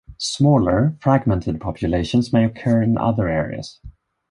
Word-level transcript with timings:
Smaller, 0.17 0.97
fragmented 0.99 1.61
populations 1.61 2.33
may 2.33 2.43
occur 2.43 2.81
in 2.81 2.97
other 2.97 3.27
areas. 3.29 3.79